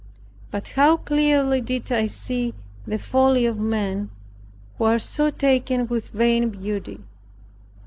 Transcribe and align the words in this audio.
But 0.49 0.69
how 0.69 0.97
clearly 0.97 1.61
did 1.61 1.91
I 1.91 2.07
see 2.07 2.55
the 2.87 2.97
folly 2.97 3.45
of 3.45 3.59
men 3.59 4.09
who 4.79 4.85
are 4.85 4.97
so 4.97 5.29
taken 5.29 5.85
with 5.85 6.09
vain 6.09 6.49
beauty! 6.49 7.03